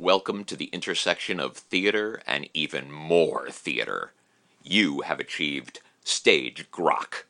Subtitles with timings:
[0.00, 4.12] Welcome to the intersection of theater and even more theater.
[4.62, 7.24] You have achieved stage grok.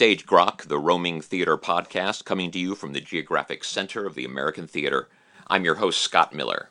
[0.00, 4.24] Stage Grok, the roaming theater podcast, coming to you from the geographic center of the
[4.24, 5.10] American theater.
[5.46, 6.70] I'm your host, Scott Miller.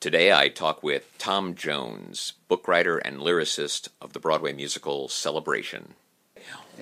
[0.00, 5.92] Today I talk with Tom Jones, book writer and lyricist of the Broadway musical Celebration.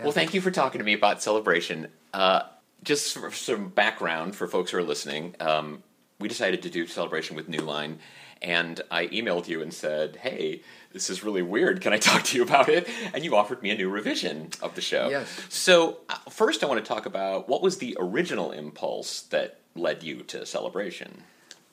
[0.01, 1.89] Well, thank you for talking to me about Celebration.
[2.15, 2.43] Uh,
[2.85, 5.83] just for some background for folks who are listening, um,
[6.21, 7.99] we decided to do Celebration with New Line,
[8.41, 10.63] and I emailed you and said, "Hey,
[10.97, 11.83] this is really weird.
[11.83, 14.75] Can I talk to you about it?" And you offered me a new revision of
[14.75, 15.11] the show.
[15.11, 15.29] Yes.
[15.51, 20.03] So uh, first, I want to talk about what was the original impulse that led
[20.03, 21.23] you to Celebration.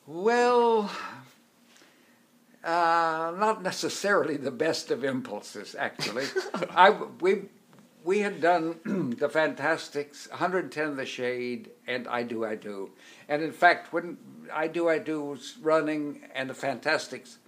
[0.06, 0.90] Well,
[2.62, 6.26] uh, not necessarily the best of impulses, actually.
[6.70, 7.44] I we
[8.04, 12.90] we had done the Fantasticks, 110 the Shade, and I Do I Do,
[13.28, 14.18] and in fact, when
[14.52, 17.38] I Do I Do was running, and the Fantasticks,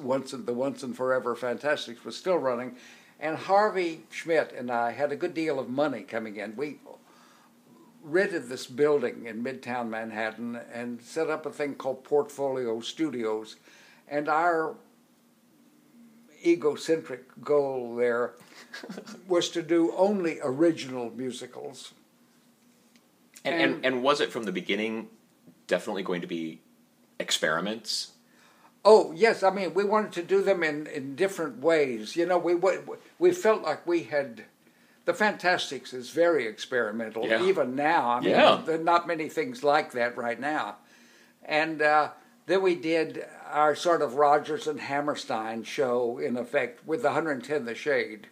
[0.00, 2.76] once and the Once and Forever Fantasticks was still running,
[3.20, 6.54] and Harvey Schmidt and I had a good deal of money coming in.
[6.56, 6.78] We
[8.02, 13.56] rented this building in Midtown Manhattan and set up a thing called Portfolio Studios.
[14.08, 14.76] And our
[16.46, 18.34] egocentric goal there
[19.28, 21.92] was to do only original musicals.
[23.44, 25.08] And, and And- and was it from the beginning
[25.66, 26.60] definitely going to be
[27.18, 28.12] experiments?
[28.84, 32.16] Oh yes, I mean we wanted to do them in, in different ways.
[32.16, 32.54] You know, we
[33.18, 34.44] we felt like we had
[35.04, 37.42] the Fantasticks is very experimental Yeah.
[37.42, 38.10] even now.
[38.10, 38.60] I mean, Yeah.
[38.64, 40.76] there are not many things like that right now.
[41.42, 42.10] And uh,
[42.44, 47.74] then we did our sort of Rodgers and Hammerstein show in effect with 110 the
[47.74, 48.26] Shade,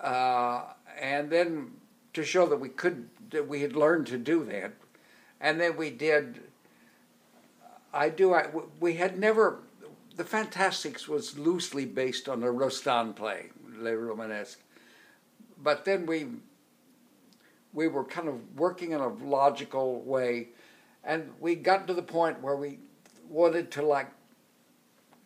[0.00, 0.62] uh,
[1.00, 1.72] and then
[2.12, 4.72] to show that we could that we had learned to do that,
[5.40, 6.40] and then we did
[7.94, 8.34] I do.
[8.34, 8.48] I
[8.80, 9.60] we had never.
[10.16, 14.56] The Fantasticks was loosely based on a Rostand play, Les Romanesques,
[15.62, 16.26] but then we
[17.72, 20.48] we were kind of working in a logical way,
[21.02, 22.78] and we got to the point where we
[23.28, 24.10] wanted to like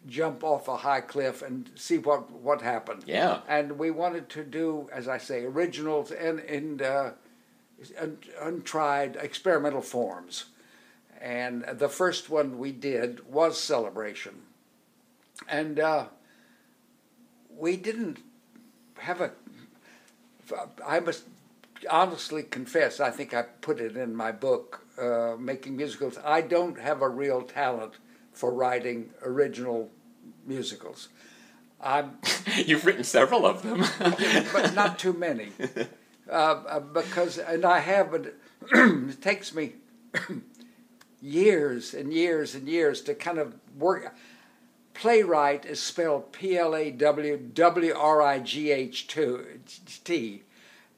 [0.06, 3.04] jump off a high cliff and see what what happened.
[3.06, 3.40] Yeah.
[3.48, 7.10] And we wanted to do, as I say, originals and and uh,
[8.00, 10.46] un- untried experimental forms.
[11.20, 14.42] And the first one we did was Celebration.
[15.48, 16.06] And uh,
[17.56, 18.18] we didn't
[18.98, 19.32] have a.
[20.86, 21.24] I must
[21.90, 26.18] honestly confess, I think I put it in my book, uh, Making Musicals.
[26.24, 27.94] I don't have a real talent
[28.32, 29.90] for writing original
[30.46, 31.08] musicals.
[31.80, 32.18] I'm
[32.56, 33.84] You've written several of them.
[34.52, 35.50] but not too many.
[36.30, 38.34] Uh, uh, because, and I have, but
[38.70, 39.72] it takes me
[41.20, 44.14] years and years and years to kind of work.
[44.94, 50.42] Playwright is spelled P L A W W R I G H T,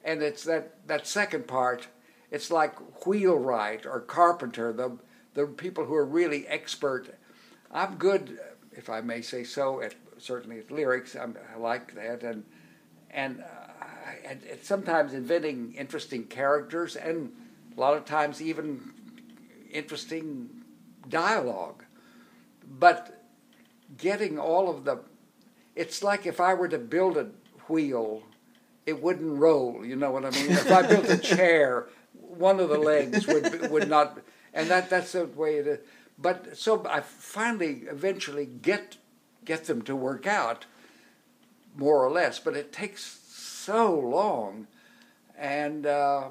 [0.04, 1.88] and it's that that second part.
[2.31, 4.97] It's like wheelwright or carpenter, the
[5.34, 7.14] the people who are really expert.
[7.70, 8.41] I'm good,
[8.72, 11.14] if I may say so, at certainly at lyrics.
[11.14, 12.44] I'm, I like that, and
[13.10, 13.84] and, uh,
[14.25, 17.32] and and sometimes inventing interesting characters, and
[17.76, 18.92] a lot of times even
[19.72, 20.50] interesting
[21.08, 21.84] dialogue.
[22.78, 23.25] But
[23.97, 25.00] getting all of the,
[25.75, 27.28] it's like if I were to build a
[27.69, 28.22] wheel,
[28.86, 29.84] it wouldn't roll.
[29.84, 30.50] You know what I mean?
[30.50, 34.19] If I built a chair, one of the legs would would not,
[34.55, 35.78] and that that's the way it is.
[36.19, 38.99] But so I finally, eventually get
[39.44, 40.66] get them to work out,
[41.76, 42.38] more or less.
[42.38, 44.66] But it takes so long,
[45.38, 46.28] and uh,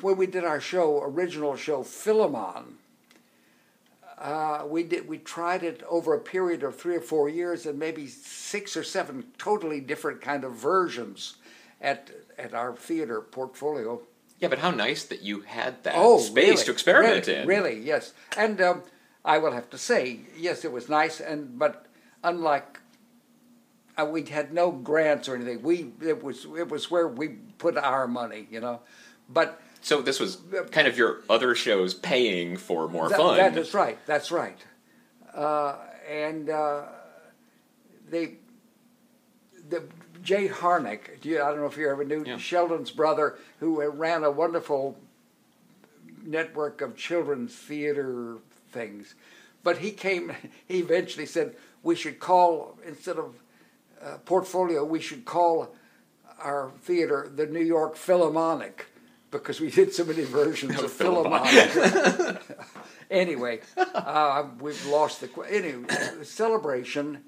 [0.00, 2.78] when we did our show, original show Philemon,
[4.18, 7.78] uh, we did we tried it over a period of three or four years, and
[7.78, 11.36] maybe six or seven totally different kind of versions
[11.80, 14.00] at at our theater portfolio.
[14.40, 16.64] yeah, but how nice that you had that Oh, space really?
[16.64, 17.48] to experiment really, in.
[17.48, 18.12] Really, yes.
[18.36, 18.82] And um,
[19.24, 21.86] I will have to say, yes, it was nice, and but
[22.24, 22.80] unlike
[24.00, 25.62] uh, we had no grants or anything.
[25.62, 28.80] We it was it was where we put our money, you know.
[29.28, 30.38] But So this was
[30.70, 33.36] kind of your other shows paying for more That- fun.
[33.36, 33.98] That is right.
[34.06, 34.58] That's right.
[35.34, 35.76] Uh,
[36.08, 36.82] and uh,
[38.10, 38.34] they,
[39.68, 39.84] the
[40.22, 41.20] Jay Harnick.
[41.20, 42.38] do you- I don't know if you ever knew Yeah.
[42.38, 44.98] Sheldon's brother, who ran a wonderful
[46.24, 48.36] network of children's theater
[48.72, 49.14] things.
[49.62, 50.32] But he came.
[50.66, 53.36] He eventually said we should call instead of
[54.02, 55.74] uh, portfolio, we should call
[56.40, 58.86] our theater the New York Philharmonic
[59.30, 62.38] because we did so many versions of Philemon.
[63.10, 65.30] anyway, uh, we've lost the.
[65.48, 65.84] Anyway,
[66.18, 67.24] the celebration.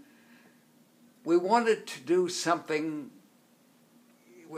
[1.25, 3.11] We wanted to do something.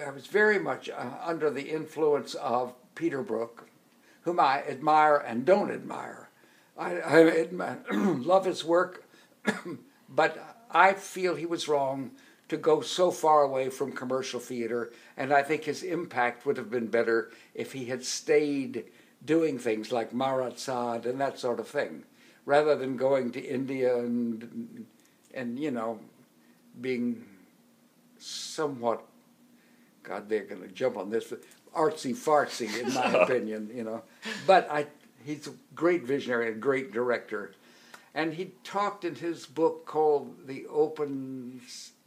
[0.04, 3.68] I was very much uh, under the influence of Peter Brook,
[4.22, 6.28] whom I admire and don't admire.
[6.78, 9.04] I, I admire, love his work,
[10.08, 12.12] but I feel he was wrong
[12.52, 16.70] to go so far away from commercial theater, and I think his impact would have
[16.70, 18.84] been better if he had stayed
[19.24, 22.04] doing things like Marat Sade and that sort of thing,
[22.46, 24.86] rather than going to India and
[25.34, 25.98] and you know
[26.80, 27.24] being
[28.18, 29.02] somewhat
[30.02, 31.32] God, they're going to jump on this
[31.74, 34.02] artsy fartsy, in my opinion, you know.
[34.46, 34.86] But I,
[35.24, 37.52] he's a great visionary and great director,
[38.14, 41.60] and he talked in his book called "The Open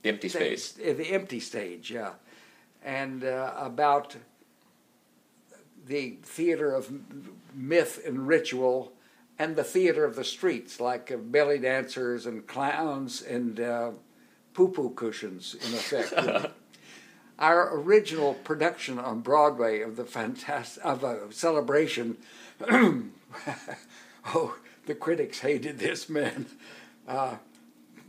[0.05, 0.87] The Empty Stage- Space.
[0.87, 2.11] uh, the Empty Stage, yeah,
[2.83, 4.15] and uh, about
[5.87, 6.91] the theater of
[7.55, 8.93] myth and ritual,
[9.39, 13.91] and the theater of the streets, like uh, belly dancers and clowns and uh,
[14.53, 16.51] poo-poo cushions, in effect.
[17.39, 22.17] Our original production on Broadway of the fantastic of a celebration.
[22.69, 24.55] oh,
[24.85, 26.45] the critics hated this man.
[27.07, 27.37] Uh,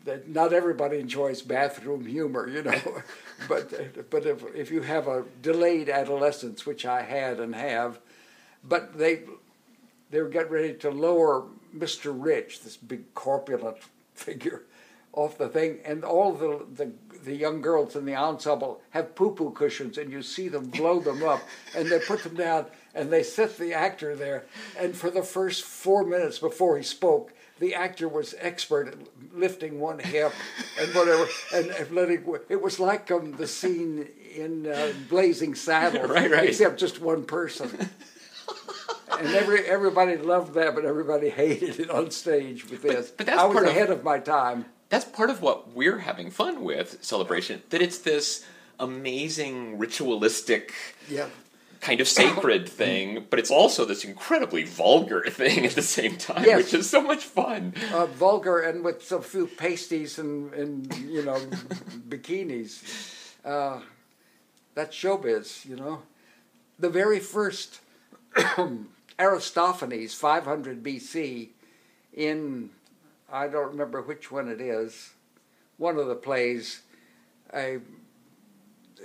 [0.06, 2.80] that not everybody enjoys bathroom humor, you know.
[3.48, 7.98] but but if if you have a delayed adolescence, which I had and have,
[8.64, 9.24] but they
[10.10, 11.44] they were getting ready to lower
[11.76, 12.14] Mr.
[12.16, 13.78] Rich, this big corpulent
[14.14, 14.62] figure,
[15.12, 16.92] off the thing, and all the the,
[17.24, 21.00] the young girls in the ensemble have poo poo cushions, and you see them blow
[21.00, 21.42] them up,
[21.76, 24.44] and they put them down, and they set the actor there,
[24.78, 27.32] and for the first four minutes before he spoke.
[27.58, 28.94] The actor was expert at
[29.34, 30.32] lifting one hip
[30.80, 32.24] and whatever, and, and letting.
[32.48, 36.48] It was like um, the scene in uh, Blazing Saddles, Right, right.
[36.48, 37.88] except just one person
[39.18, 43.10] and every everybody loved that, but everybody hated it on stage with this.
[43.10, 44.66] but that's I was part of- ahead of, my time.
[44.88, 47.62] That's part of what we're having fun with celebration.
[47.70, 48.44] That it's this
[48.78, 50.72] amazing ritualistic
[51.08, 51.26] Yeah,
[51.86, 56.44] kind of sacred thing, but it's also this incredibly vulgar thing at the same time,
[56.44, 56.56] Yes.
[56.64, 57.74] which is so much fun.
[57.94, 61.36] uh, vulgar and with some few pasties and, and you know
[62.08, 62.72] bikinis.
[63.44, 63.80] Uh,
[64.74, 66.02] that's showbiz, you know.
[66.78, 67.80] The very first
[69.18, 71.48] Aristophanes, 500 BC,
[72.12, 72.70] in
[73.32, 75.10] I don't remember which one it is,
[75.78, 76.82] one of the plays,
[77.54, 77.78] a,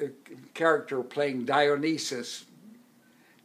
[0.02, 0.10] a
[0.54, 2.46] character playing Dionysus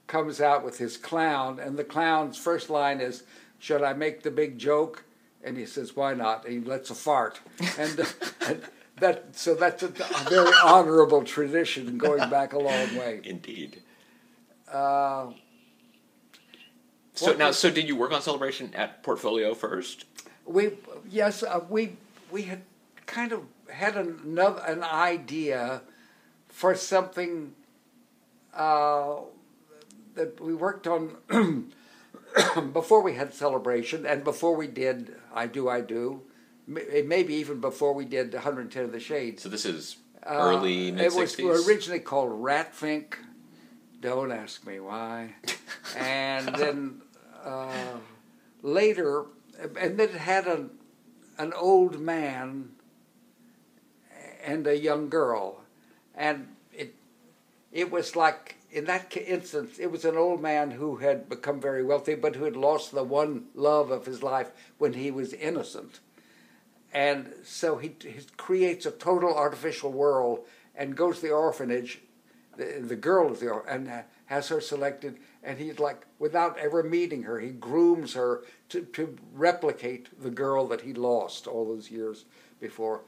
[0.06, 3.24] comes out with his clown, and the clown's first line is,
[3.58, 5.04] "Should I make the big joke?"
[5.42, 7.40] And he says, "Why not?" And he lets a fart,
[7.78, 8.06] and,
[8.46, 8.62] and
[9.00, 13.20] that so that's a, a very honorable tradition going back a long way.
[13.24, 13.82] Indeed.
[14.70, 15.32] Uh,
[17.14, 20.04] So now, was- so did you work on celebration at Portfolio first?
[20.44, 20.70] we
[21.10, 21.96] yes uh, we
[22.30, 22.62] we had
[23.06, 25.82] kind of had another an idea
[26.48, 27.52] for something
[28.54, 29.16] uh,
[30.16, 31.16] that we worked on
[32.72, 36.22] before we had celebration and before we did I do I do
[36.66, 39.42] maybe even before we did 110 of the Shades.
[39.42, 39.96] So this is
[40.26, 43.14] Uh, early mid It was originally called Ratfink.
[44.00, 45.34] Don't ask me why.
[45.96, 47.02] and then
[47.44, 47.98] uh,
[48.62, 49.26] later,
[49.58, 50.70] and then it had an
[51.38, 52.72] an old man
[54.44, 55.60] and a young girl,
[56.14, 56.94] and it
[57.70, 61.82] it was like in that instance, it was an old man who had become very
[61.82, 66.00] wealthy, but who had lost the one love of his life when he was innocent
[66.96, 72.00] and so he, he creates a total artificial world and goes to the orphanage.
[72.56, 76.82] The, the girl is the and uh, has her selected, and he's like without ever
[76.82, 81.90] meeting her, he grooms her to, to replicate the girl that he lost all those
[81.90, 82.24] years
[82.60, 83.02] before.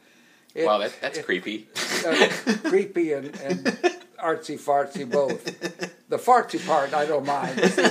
[0.54, 1.66] It- wow, that, that's it- creepy.
[2.06, 2.28] uh,
[2.64, 3.78] creepy and, and
[4.22, 5.44] artsy fartsy both.
[6.08, 7.58] The fartsy part I don't mind.
[7.58, 7.84] It's the,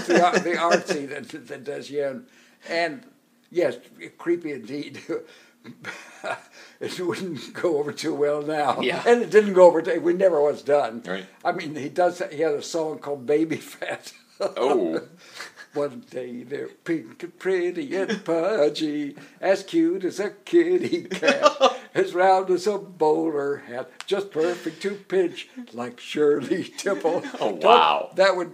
[0.43, 2.25] the artsy that, that does you in.
[2.69, 3.03] And
[3.51, 3.77] yes,
[4.17, 5.01] creepy indeed.
[6.79, 8.79] it wouldn't go over too well now.
[8.81, 9.03] Yeah.
[9.05, 9.81] And it didn't go over.
[9.81, 11.03] Too, we never was done.
[11.05, 11.25] Right.
[11.43, 12.22] I mean, he does.
[12.31, 15.01] He had a song called "Baby Fat." Oh.
[15.77, 22.15] One day they're pink and pretty and pudgy, as cute as a kitty cat, as
[22.15, 27.22] round as a bowler hat, just perfect to pinch like Shirley Temple.
[27.39, 28.10] Oh, Don't- wow.
[28.15, 28.53] That would.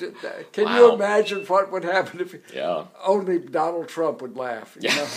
[0.51, 0.75] Can Wow.
[0.77, 2.86] you imagine what would happen if Yeah.
[3.06, 4.75] only Donald Trump would laugh?
[4.82, 5.08] You Yeah.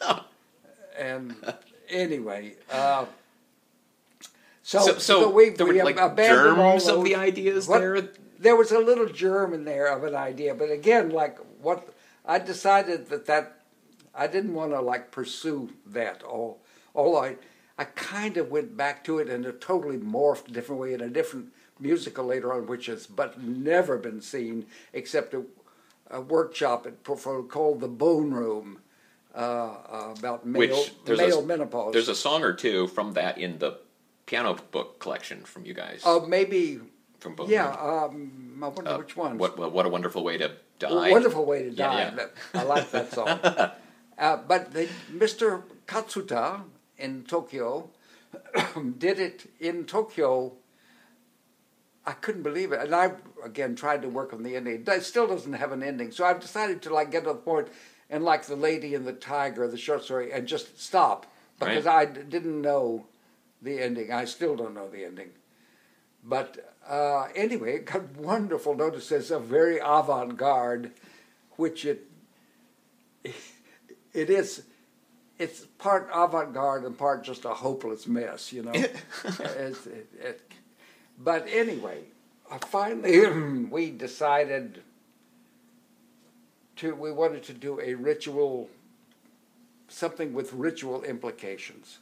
[0.00, 0.20] know?
[0.98, 1.34] and
[1.90, 3.04] anyway, uh,
[4.62, 8.08] so, So, so, we, there we like abandoned all germs of the ideas what- there.
[8.38, 11.88] There was a little germ in there of an idea, but again, like what
[12.24, 13.60] I decided that that
[14.14, 16.22] I didn't want to like pursue that.
[16.22, 16.60] All,
[16.94, 17.36] all I,
[17.78, 21.08] I kind of went back to it in a totally morphed different way in a
[21.08, 25.42] different musical later on, which has but never been seen except a,
[26.10, 28.78] a workshop at called the Bone Room
[29.34, 31.92] uh, uh, about male, Which there's male a, menopause.
[31.92, 33.78] There's a song or two from that in the
[34.24, 36.02] piano book collection from you guys.
[36.04, 36.80] uh, maybe
[37.18, 37.48] from both.
[37.50, 37.68] yeah.
[37.70, 39.38] Um, I wonder Uh, which ones.
[39.40, 41.08] What, what what a wonderful way to die.
[41.08, 41.98] A wonderful way to die.
[41.98, 42.10] yeah.
[42.10, 43.28] That- I like that song.
[44.18, 45.62] uh, but they, Mr.
[45.86, 46.62] Katsuta
[46.98, 47.90] in Tokyo
[48.98, 50.52] did it in Tokyo.
[52.08, 53.12] I couldn't believe it, and I
[53.44, 54.84] again tried to work on the ending.
[54.86, 57.68] It still doesn't have an ending, so I've decided to like get to the point
[58.08, 61.26] and like the Lady and the Tiger, the short story, and just stop
[61.58, 63.06] because I d- didn't know
[63.60, 64.12] the ending.
[64.12, 65.30] I still don't know the ending.
[66.28, 70.90] But uh, anyway, it got wonderful notices of very avant-garde,
[71.56, 72.06] which it
[73.24, 74.62] it is.
[75.38, 78.72] It's part avant-garde and part just a hopeless mess, you know.
[79.24, 80.40] It's- it- it-
[81.18, 82.04] but anyway,
[82.50, 84.82] uh, finally we decided
[86.76, 88.68] to we wanted to do a ritual,
[89.88, 91.98] something with ritual implications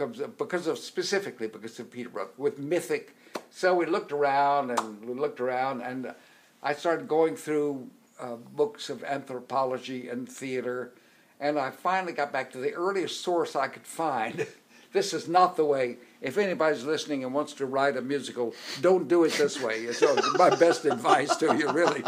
[0.00, 3.16] of, because of specifically because of Peter Brook with mythic.
[3.50, 6.14] So we looked around and we looked around, and
[6.62, 7.88] I started going through
[8.20, 10.92] uh, books of anthropology and theater,
[11.40, 14.46] and I finally got back to the earliest source I could find.
[14.92, 15.98] this is not the way.
[16.20, 19.80] If anybody's listening and wants to write a musical, don't do it this way.
[19.80, 20.02] It's
[20.38, 22.02] my best advice to you, really.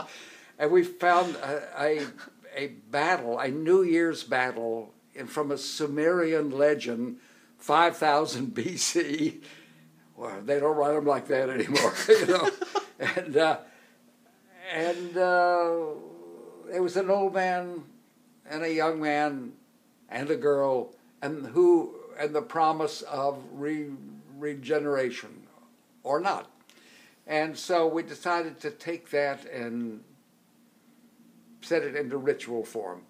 [0.58, 2.06] And we found a, a,
[2.56, 4.92] a battle, a New Year's battle
[5.26, 7.18] from a Sumerian legend,
[7.58, 9.42] 5000 BC.
[10.16, 12.50] Well, they don't write them like that anymore, you know.
[12.98, 13.58] and uh,
[14.72, 15.80] and uh,
[16.70, 17.84] there was an old man
[18.50, 19.52] and a young man
[20.08, 23.90] and a girl, and who and the promise of re-
[24.36, 25.46] regeneration,
[26.02, 26.50] or not.
[27.26, 30.02] And so we decided to take that and
[31.60, 33.02] set it into ritual form.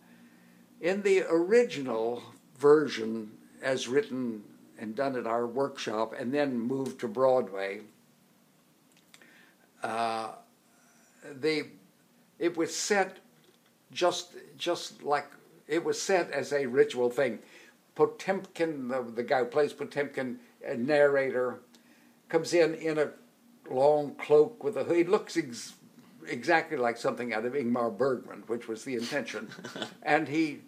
[0.81, 2.23] In the original
[2.59, 4.42] version, as written
[4.78, 7.80] and done at our workshop, and then moved to Broadway,
[9.82, 10.32] uh,
[11.40, 11.66] the
[12.38, 13.18] it was set
[13.92, 15.26] just just like
[15.66, 17.38] it was set as a ritual thing.
[17.94, 21.58] Potemkin, the, the guy who plays Potemkin, a narrator,
[22.28, 23.10] comes in in a
[23.70, 24.96] long cloak with a hood.
[24.96, 25.74] He looks ex-
[26.26, 29.48] exactly like something out of Ingmar Bergman, which was the intention.
[30.02, 30.60] and he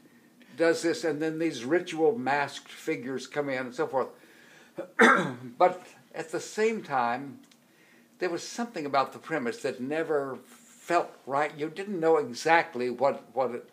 [0.61, 4.09] does this, and then these ritual masked figures come in and so forth.
[5.59, 7.41] but at the same time,
[8.19, 11.53] there was something about the premise that never felt right.
[11.59, 13.71] You didn't know exactly what what it,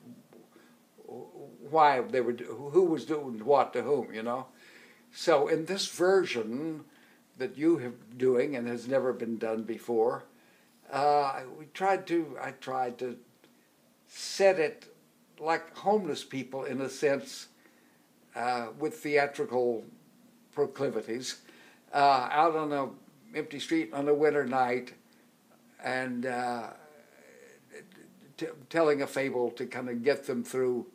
[1.70, 4.48] why they were who was doing what to whom, you know.
[5.12, 6.86] So in this version
[7.38, 10.24] that you have doing and has never been done before,
[10.91, 13.17] uh, we tried to I tried to
[14.08, 14.88] set it
[15.39, 17.48] like homeless people in a sense
[18.36, 19.84] uh, with theatrical
[20.53, 21.41] proclivities
[21.94, 22.89] uh, out on a
[23.36, 24.94] empty street on a winter night
[25.84, 26.67] and uh,
[28.38, 30.86] t- telling a fable to kind of get them through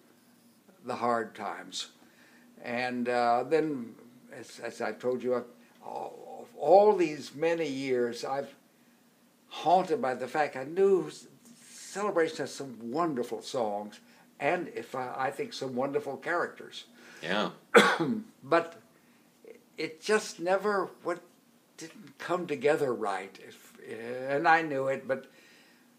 [0.84, 1.88] the hard times.
[2.64, 3.94] And uh, then,
[4.32, 5.44] as, as I told you,
[5.84, 8.54] all, all these many years, I've
[9.48, 11.10] haunted by the fact I knew
[11.60, 14.00] Celebration has some wonderful songs,
[14.42, 16.84] and if I, I think some wonderful characters.
[17.22, 17.50] Yeah.
[18.42, 18.82] but
[19.78, 21.20] it just never what
[21.76, 23.72] didn't come together right if,
[24.30, 25.26] and i knew it but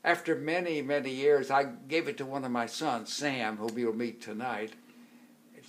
[0.04, 3.94] after many many years i gave it to one of my sons sam who we'll
[3.94, 4.74] meet tonight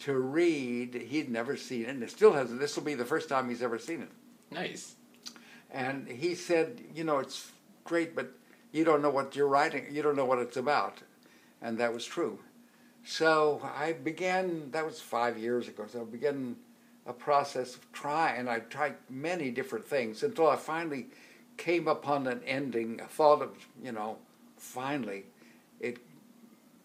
[0.02, 0.94] to read.
[0.94, 3.62] He'd never seen it and it still hasn't this will be the first time he's
[3.62, 4.10] ever seen it.
[4.50, 4.96] Nice.
[5.72, 7.52] and he said you know it's
[7.84, 8.30] great but
[8.72, 10.98] you don't know what you're writing you don't know what it's about.
[11.62, 12.40] And that was true
[13.04, 16.56] So I began, that was five years ago, so I began
[17.06, 21.08] a process of trying, and I tried many different things until I finally
[21.58, 23.50] came upon an ending, a thought of,
[23.82, 24.16] you know,
[24.56, 25.24] finally
[25.80, 25.98] it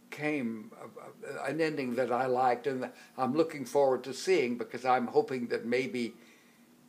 [0.10, 5.08] came uh, an ending that I liked and I'm looking forward to seeing because I'm
[5.08, 6.14] hoping that maybe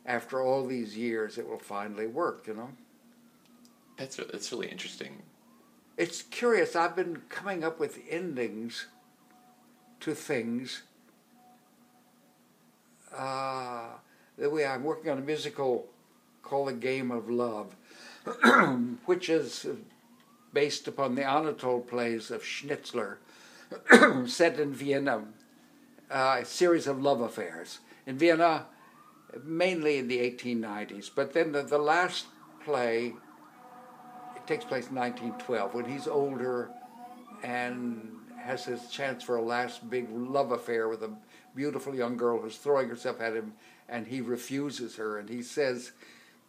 [0.05, 2.69] after all these years it will finally work, you know.
[3.97, 5.21] That's that's really interesting.
[5.97, 6.75] It's curious.
[6.75, 8.87] I've been coming up with endings
[10.01, 10.83] to things.
[13.15, 13.87] Uh,
[14.37, 15.87] the way I'm working on a musical
[16.43, 17.75] called "The Game of Love,"
[19.05, 19.67] which is
[20.53, 23.17] based upon the Anatole plays of Schnitzler,
[24.27, 25.23] set in Vienna,
[26.09, 28.65] uh, a series of love affairs in Vienna,
[29.43, 31.09] mainly in the 1890s.
[31.13, 32.25] But then the, the last
[32.63, 33.13] play
[34.35, 36.71] it takes place in 1912 when he's older
[37.43, 41.11] and has his chance for a last big love affair with a
[41.55, 43.53] beautiful young girl who's throwing herself at him,
[43.89, 45.91] and he refuses her, and he says,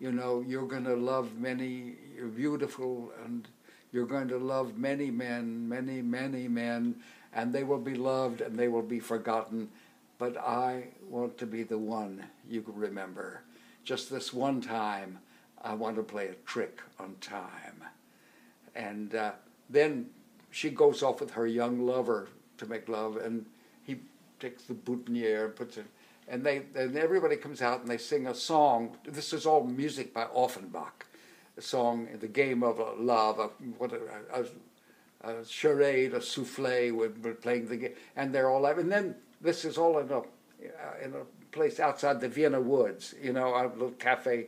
[0.01, 1.97] "You know, you're going to love many.
[2.17, 3.49] You're beautiful, and
[3.93, 6.97] you're going to love many men, many, many men,
[7.33, 9.69] and they will be loved and they will be forgotten.
[10.19, 13.43] But I want to be the one you remember.
[13.85, 15.19] Just this one time,
[15.63, 17.85] I want to play a trick on time.
[18.75, 19.33] And uh,
[19.69, 20.07] then
[20.53, 22.29] she goes off with her young lover
[22.59, 23.45] to make love, and
[23.83, 23.97] he
[24.39, 25.87] takes the boutonniere and puts it,
[26.29, 28.97] and they and everybody comes out and they sing a song.
[29.05, 31.07] This is all music by Offenbach
[31.57, 34.01] a song the game of uh, love, a, what a,
[35.25, 36.93] a, a charade, a souffle.
[36.93, 41.05] We're, playing the game, and they're all and then this is all in a uh,
[41.05, 44.47] in a place outside the Vienna woods, you know, a little cafe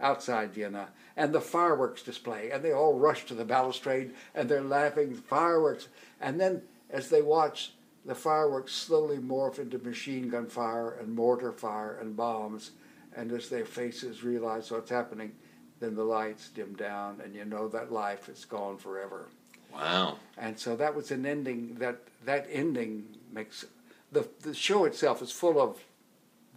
[0.00, 4.62] outside Vienna, and the fireworks display, and they all rush to the balustrade and they're
[4.62, 5.88] laughing fireworks,
[6.20, 7.72] and then as they watch.
[8.06, 12.72] The fireworks slowly morph into machine gun fire and mortar fire and bombs,
[13.16, 15.32] and as their faces realize what's happening,
[15.80, 19.28] then the lights dim down and you know that life is gone forever.
[19.72, 20.18] Wow.
[20.36, 23.64] And so that was an ending that that ending makes
[24.12, 25.82] the the show itself is full of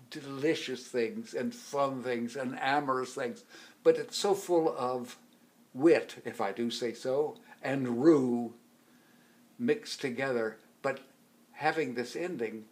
[0.09, 3.43] delicious things and fun things and amorous things,
[3.83, 5.17] but it's so full of
[5.73, 8.53] wit, if I do say so, and rue
[9.59, 10.57] mixed together.
[10.81, 10.99] But
[11.51, 12.65] having this ending,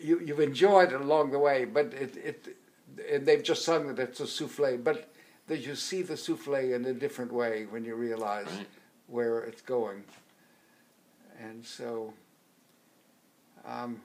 [0.00, 2.56] you, you've enjoyed it along the way, but it, it
[3.10, 5.10] and they've just sung that it's a souffle, but
[5.48, 8.66] that you see the souffle in a different way when you realize right.
[9.06, 10.02] where it's going.
[11.40, 12.14] And so,
[13.64, 14.00] um,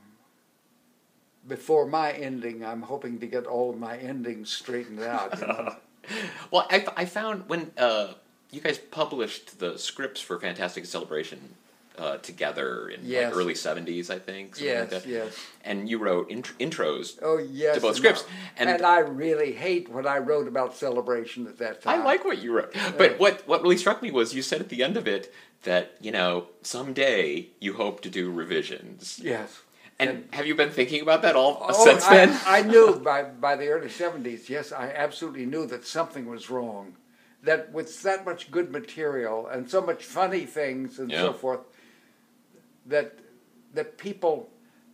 [1.48, 5.40] before my ending, I'm hoping to get all of my endings straightened out.
[5.40, 5.76] You know?
[6.52, 8.14] well, I, I found when uh,
[8.52, 11.56] you guys published the scripts for Fantastic Celebration
[11.98, 13.26] uh, together in yes.
[13.26, 14.60] like early seventies, I think.
[14.60, 15.38] Yes, like yes.
[15.64, 17.20] And you wrote int- intros.
[17.22, 18.26] Oh yes, to both scripts,
[18.58, 22.02] and, and, I really hate what I wrote about celebration at that time.
[22.02, 24.70] I like what you wrote, but what what really struck me was you said at
[24.70, 29.20] the end of it that you know someday you hope to do revisions.
[29.22, 29.62] Yes.
[30.00, 32.30] And, have you been thinking about that all oh, since then?
[32.46, 34.50] I, I knew by by the early seventies.
[34.50, 36.96] Yes, I absolutely knew that something was wrong.
[37.44, 41.22] That with that much good material and so much funny things and yeah.
[41.22, 41.62] so forth,
[42.88, 43.20] that
[43.74, 44.50] that people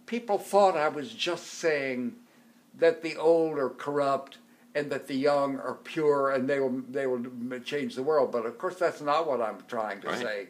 [0.05, 2.15] people thought I was just saying
[2.75, 4.37] that the old are corrupt
[4.73, 7.23] and that the young are pure and they will they will
[7.63, 8.31] change the world.
[8.31, 10.19] But of course, that's not what I'm trying to right.
[10.19, 10.47] say.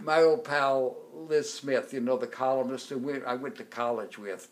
[0.00, 4.18] My old pal Liz Smith, you know, the columnist who went, I went to college
[4.18, 4.48] with,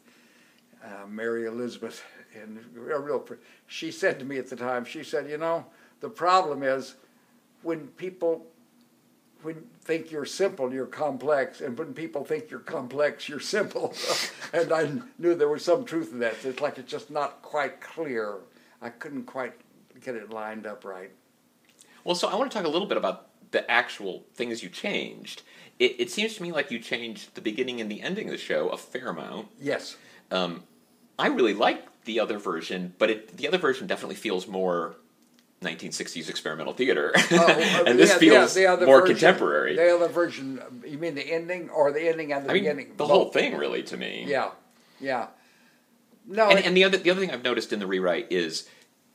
[0.85, 2.03] uh, Mary Elizabeth,
[2.35, 3.27] and a real.
[3.67, 5.67] She said to me at the time, she said, you know,
[6.01, 6.95] the problem is
[7.63, 8.47] when people
[9.43, 13.95] when think you're simple, you're complex, and when people think you're complex, you're simple.
[14.53, 16.45] and I knew there was some truth in that.
[16.45, 18.37] It's like it's just not quite clear.
[18.83, 19.55] I couldn't quite
[20.03, 21.11] get it lined up right.
[22.05, 25.43] Well, so I want to talk a little bit about the actual things you changed.
[25.79, 28.39] It, it seems to me like you changed the beginning and the ending of the
[28.39, 29.49] show a fair amount.
[29.61, 29.97] Yes.
[30.31, 30.65] Um,
[31.19, 34.97] I really like the other version, but it, the other version definitely feels more
[35.63, 39.77] 1960s experimental theater, oh, uh, and this yeah, feels yeah, more version, contemporary.
[39.77, 42.89] The other version, you mean the ending or the ending and the I beginning?
[42.89, 43.11] Mean, the Both.
[43.11, 44.25] whole thing, really, to me.
[44.27, 44.51] Yeah,
[45.01, 45.27] yeah.
[46.27, 48.69] No, and, it, and the other the other thing I've noticed in the rewrite is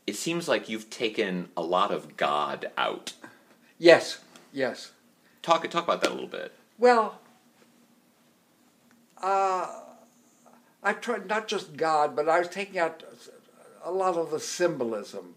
[0.06, 3.13] it seems like you've taken a lot of God out.
[3.80, 4.19] Yes,
[4.55, 4.91] yes.
[5.41, 6.51] Talk talk about that a little bit.
[6.79, 7.19] Well,
[9.21, 9.81] uh,
[10.81, 13.03] I tried not just God, but I was taking out
[13.83, 15.35] a lot of the symbolism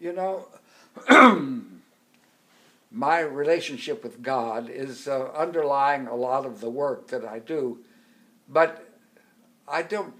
[0.00, 0.46] you know,
[2.90, 7.78] my relationship with God is uh, underlying a lot of the work that I do,
[8.48, 8.88] but
[9.66, 10.14] I don't.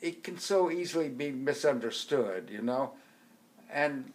[0.00, 2.92] It can so easily be misunderstood, you know,
[3.70, 4.12] and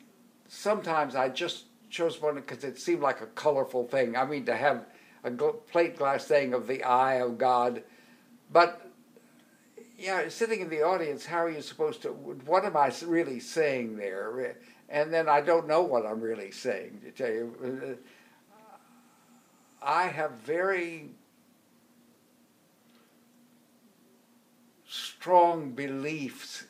[0.47, 4.15] sometimes I just chose one because it seemed like a colorful thing.
[4.15, 4.85] I mean, to have
[5.23, 7.83] a plate glass thing of the eye of God,
[8.51, 8.91] but
[9.99, 12.09] yeah, sitting in the audience, how are you supposed to?
[12.09, 14.57] What am I really saying there?
[14.89, 17.01] And then I don't know what I'm really saying.
[17.03, 17.99] To tell you,
[18.51, 18.55] uh,
[19.85, 21.11] I have very
[24.87, 26.65] strong beliefs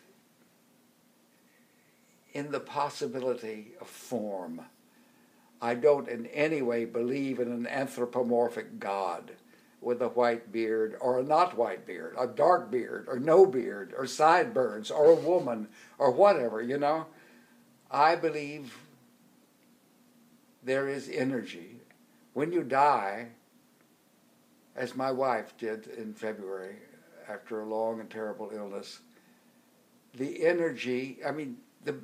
[2.33, 4.61] in the possibility of form.
[5.61, 9.31] I don't in any way believe in an anthropomorphic God
[9.79, 13.93] with a white beard or a not white beard, a dark beard or no beard
[13.97, 17.05] or sideburns or a woman or whatever, you know.
[17.89, 18.77] I believe
[20.63, 21.77] there is energy.
[22.33, 23.29] When you die,
[24.75, 26.77] as my wife did in February
[27.27, 28.99] after a long and terrible illness,
[30.13, 31.95] the energy, I mean, the,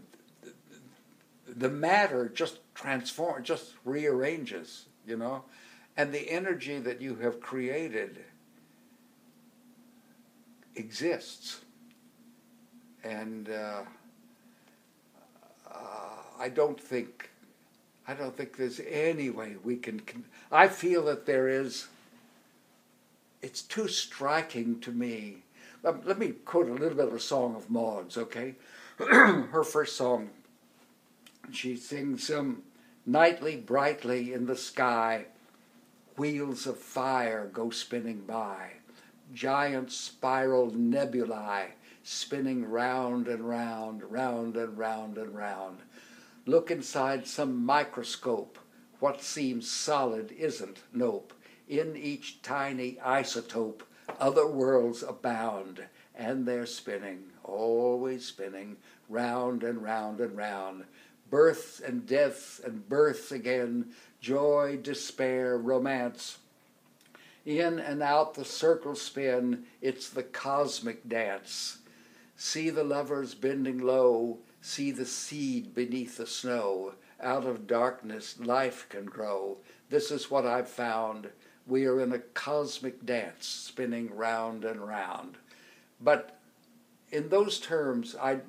[1.55, 5.43] the matter just transforms, just rearranges, you know,
[5.95, 8.19] and the energy that you have created
[10.75, 11.61] exists.
[13.03, 13.81] And uh,
[15.71, 15.77] uh,
[16.39, 17.29] I don't think,
[18.07, 20.01] I don't think there's any way we can.
[20.51, 21.87] I feel that there is.
[23.41, 25.43] It's too striking to me.
[25.83, 28.55] Let me quote a little bit of a song of Maud's, okay?
[28.97, 30.31] Her first song,
[31.51, 32.63] she sings them
[33.09, 35.27] Nightly, brightly in the sky,
[36.17, 38.71] wheels of fire go spinning by,
[39.33, 41.69] giant spiral nebulae
[42.03, 45.77] spinning round and round, round and round and round.
[46.45, 48.59] Look inside some microscope.
[48.99, 51.31] What seems solid isn't, nope.
[51.69, 53.83] In each tiny isotope,
[54.19, 58.75] other worlds abound, and they're spinning, always spinning,
[59.07, 60.83] round and round and round
[61.29, 66.37] births and deaths and births again, joy, despair, romance.
[67.45, 71.79] In and out the circles spin, it's the cosmic dance.
[72.35, 76.93] See the lovers bending low, see the seed beneath the snow.
[77.21, 79.57] Out of darkness, life can grow.
[79.89, 81.29] This is what I've found.
[81.65, 85.37] We are in a cosmic dance, spinning round and round.
[85.99, 86.36] But
[87.11, 88.39] in those terms, I,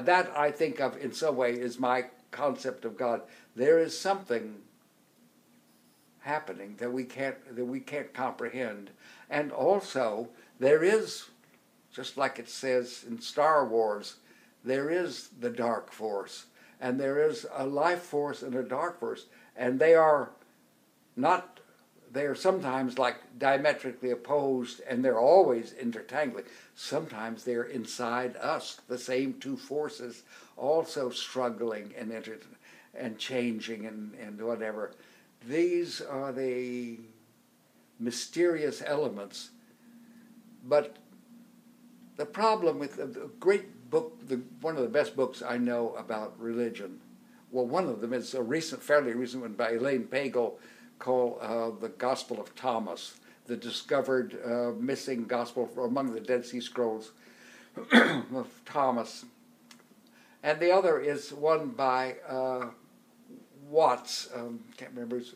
[0.00, 3.22] that I think of in some way is my concept of God.
[3.56, 4.56] There is something
[6.20, 8.90] happening that we can't that we can't comprehend,
[9.28, 11.26] and also there is,
[11.92, 14.16] just like it says in Star Wars,
[14.64, 16.46] there is the dark force,
[16.80, 19.26] and there is a life force and a dark force,
[19.56, 20.30] and they are
[21.16, 21.59] not
[22.12, 26.44] they are sometimes like diametrically opposed and they're always intertangling.
[26.74, 30.22] Sometimes they're inside us, the same two forces
[30.56, 32.38] also struggling and inter-
[32.94, 34.92] and changing and, and whatever.
[35.46, 36.98] These are the
[37.98, 39.50] mysterious elements.
[40.66, 40.96] But
[42.16, 46.38] the problem with the great book, the, one of the best books I know about
[46.38, 47.00] religion,
[47.52, 50.58] well, one of them is a recent, fairly recent one by Elaine Pagels
[51.00, 56.60] called uh, the Gospel of Thomas, the discovered uh, missing gospel among the Dead Sea
[56.60, 57.10] Scrolls
[57.92, 59.24] of Thomas.
[60.42, 62.66] And the other is one by uh,
[63.68, 65.34] Watts, um, can't remember his,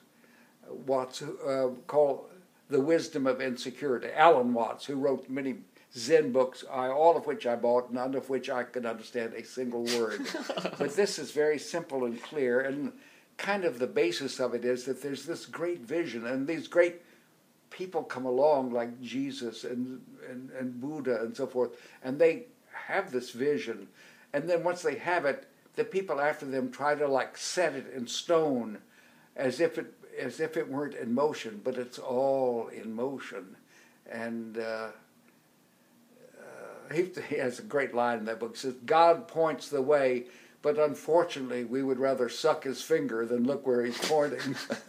[0.69, 2.27] Watts, uh, called
[2.69, 4.09] The Wisdom of Insecurity.
[4.15, 5.57] Alan Watts, who wrote many
[5.97, 9.45] Zen books, I, all of which I bought, none of which I could understand a
[9.45, 10.23] single word.
[10.79, 12.93] but this is very simple and clear, and
[13.37, 17.03] kind of the basis of it is that there's this great vision and these great
[17.71, 21.71] people come along like Jesus and, and, and Buddha and so forth,
[22.03, 23.89] and they have this vision.
[24.33, 27.93] And then once they have it, the people after them try to like set it
[27.95, 28.79] in stone
[29.37, 33.57] as if it as if it weren't in motion, but it's all in motion.
[34.11, 34.91] And uh,
[36.39, 38.53] uh, he, he has a great line in that book.
[38.53, 40.27] He says, God points the way
[40.65, 44.57] but unfortunately, we would rather suck his finger than look where he's pointing.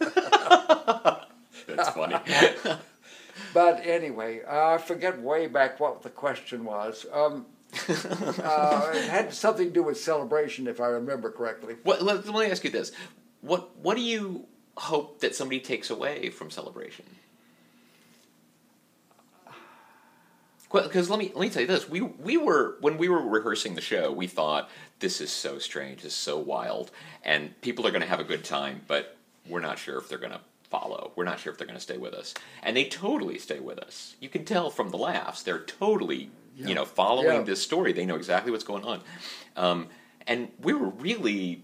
[1.66, 2.16] That's funny.
[3.54, 7.04] but anyway, uh, I forget way back what the question was.
[7.12, 7.44] Um,
[7.88, 11.76] uh, it had something to do with celebration, if I remember correctly.
[11.84, 12.90] Well, let, let me ask you this:
[13.42, 14.46] what What do you
[14.78, 17.04] hope that somebody takes away from celebration?
[20.84, 23.74] Because let me let me tell you this: we we were when we were rehearsing
[23.74, 26.90] the show, we thought this is so strange, this is so wild,
[27.24, 28.82] and people are going to have a good time.
[28.86, 29.16] But
[29.48, 31.12] we're not sure if they're going to follow.
[31.14, 32.34] We're not sure if they're going to stay with us.
[32.62, 34.16] And they totally stay with us.
[34.20, 35.42] You can tell from the laughs.
[35.44, 36.66] They're totally, Yeah.
[36.68, 37.42] you know, following Yeah.
[37.42, 37.92] this story.
[37.92, 39.02] They know exactly what's going on.
[39.56, 39.88] Um,
[40.26, 41.62] and we were really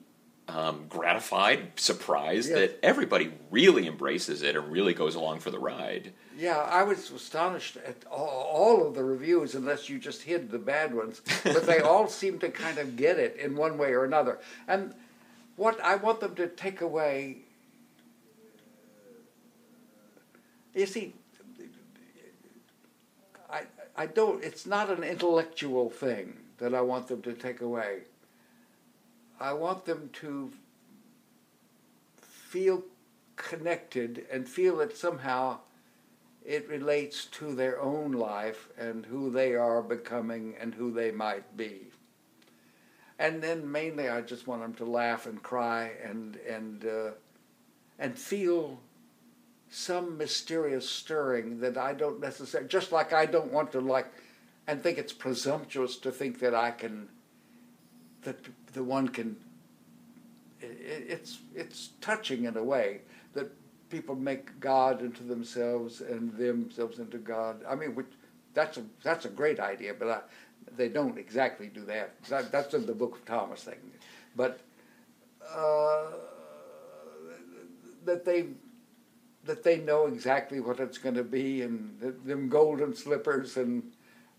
[0.55, 6.13] um, gratified, surprised that everybody really embraces it and really goes along for the ride.
[6.39, 10.59] Yeah, I was astonished at all, all of the reviews, unless you just hid the
[10.59, 11.23] bad ones.
[11.43, 14.39] But they all seem to kind of get it in one way or another.
[14.69, 14.95] And
[15.57, 17.39] what I want them to take away,
[20.75, 21.15] you see,
[23.51, 23.63] I
[23.97, 24.43] I don't.
[24.43, 28.03] It's not an intellectual thing that I want them to take away.
[29.43, 30.53] I want them to
[32.21, 32.85] feel
[33.35, 35.59] connected and feel that somehow
[36.45, 41.57] it relates to their own life and who they are becoming and who they might
[41.57, 41.89] be.
[43.19, 47.11] And then mainly, I just want them to laugh and cry and and uh,
[47.99, 48.81] and feel
[49.71, 52.69] some mysterious stirring that I don't necessarily.
[52.69, 54.13] Just like I don't want to like,
[54.67, 57.09] and think it's presumptuous to think that I can.
[58.23, 58.37] That
[58.73, 59.37] the one can.
[60.63, 63.01] i- i- It's it's touching in a way
[63.35, 63.51] that
[63.91, 67.63] people make God into themselves and themselves into God.
[67.69, 68.07] I mean, which,
[68.55, 70.21] that's a that's a great idea, but I,
[70.77, 72.23] they don't exactly do that.
[72.29, 72.51] that.
[72.53, 73.79] That's in the Book of Thomas thing,
[74.37, 74.61] but
[75.55, 76.13] uh,
[78.05, 78.47] that they
[79.45, 83.83] that they know exactly what it's going to be and them golden slippers and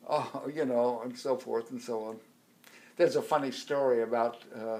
[0.10, 2.18] oh, you know, and so forth and so on.
[2.96, 4.38] There's a funny story about.
[4.56, 4.80] Uh,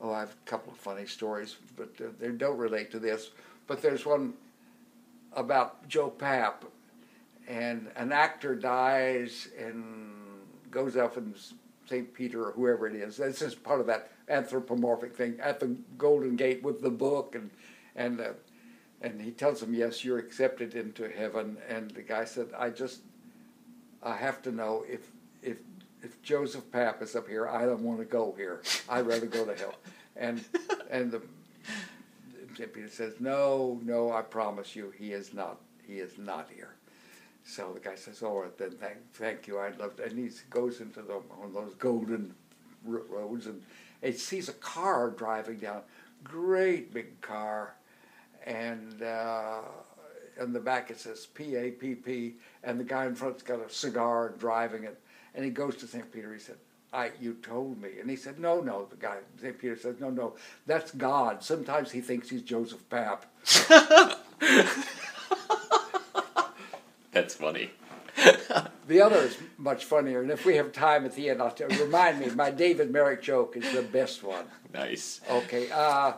[0.00, 3.30] oh, I have a couple of funny stories, but uh, they don't relate to this.
[3.66, 4.34] But there's one
[5.32, 6.64] about Joe Papp,
[7.48, 10.14] and an actor dies and
[10.70, 11.34] goes up in
[11.88, 12.12] St.
[12.12, 13.16] Peter or whoever it is.
[13.16, 17.50] This is part of that anthropomorphic thing at the Golden Gate with the book, and
[17.94, 18.32] and uh,
[19.00, 23.00] and he tells him, "Yes, you're accepted into heaven." And the guy said, "I just,
[24.02, 25.10] I have to know if
[26.06, 28.62] if Joseph Papp is up here, I don't want to go here.
[28.88, 29.74] I'd rather go to hell."
[30.16, 30.36] And
[30.90, 31.20] and the.
[32.54, 35.56] Peter says, "No, no, I promise you, he is not.
[35.86, 36.72] He is not here."
[37.44, 38.70] So the guy says, "All right, then.
[38.70, 39.58] Thank, thank you.
[39.60, 42.34] I'd love to." And he goes into the, of those golden
[42.86, 43.62] roads and
[44.02, 45.82] he sees a car driving down,
[46.22, 47.74] great big car,
[48.44, 49.60] and uh,
[50.40, 53.60] in the back it says P A P P, and the guy in front's got
[53.60, 55.00] a cigar driving it,
[55.36, 56.10] and he goes to St.
[56.12, 56.32] Peter.
[56.32, 56.56] He said.
[56.92, 57.90] I, you told me.
[58.00, 58.86] And he said, no, no.
[58.88, 59.58] The guy, St.
[59.58, 60.34] Peter says, no, no,
[60.66, 61.42] that's God.
[61.42, 63.24] Sometimes he thinks he's Joseph Papp.
[67.16, 67.70] That's funny.
[68.88, 71.66] The other is much funnier, and if we have time at the end, I'll tell,
[71.66, 72.30] remind me.
[72.30, 74.44] My David Merrick joke is the best one.
[74.72, 75.20] Nice.
[75.28, 76.12] Okay, uh,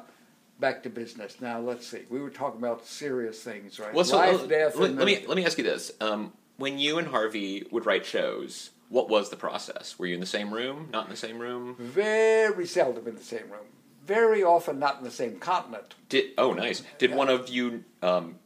[0.61, 1.41] back to business.
[1.41, 2.03] Now let's see.
[2.11, 3.95] We were talking about serious things, right?
[3.95, 6.35] Well, so Life, uh, death, let, and let me let me ask you this: um,
[6.59, 9.99] When you and Harvey would write shows, what was the process?
[9.99, 10.89] Were you in the same room?
[10.93, 11.77] Not in the same room?
[11.79, 13.67] very seldom in the same room.
[14.07, 15.95] Very often not in the same continent.
[16.09, 16.83] Did oh nice?
[16.97, 18.37] Did one of you um,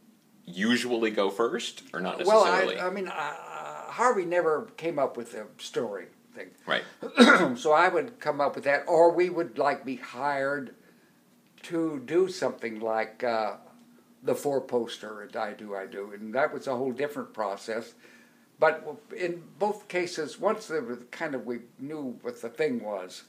[0.44, 2.78] usually go first, or not Well, necessarily?
[2.80, 6.48] I, I mean, uh, Harvey never came up with a story thing.
[6.66, 6.82] right.
[7.58, 10.74] so I would come up with that, or we would like be hired
[11.64, 13.54] to do something like uh,
[14.24, 17.94] the four poster at I Do I Do, and that was a whole different process.
[18.62, 23.24] But in both cases, once there was kind of we knew what the thing was,